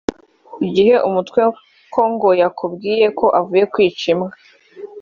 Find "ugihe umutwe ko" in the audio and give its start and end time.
0.63-2.01